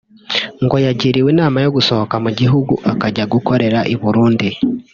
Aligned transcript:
ngo 0.63 0.75
yagiriwe 0.85 1.29
inama 1.35 1.57
yo 1.65 1.69
gusohoka 1.77 2.15
mu 2.23 2.31
gihugu 2.39 2.73
akajya 2.91 3.23
gukorera 3.33 3.79
i 3.93 3.95
Burundi 4.01 4.49